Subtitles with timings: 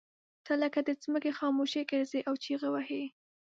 [0.45, 3.03] ته لکه د ځمکې خاموشي ګرځې او چغې وهې.